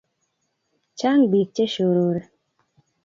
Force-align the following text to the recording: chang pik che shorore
chang 0.99 1.21
pik 1.31 1.47
che 1.55 1.65
shorore 1.73 2.21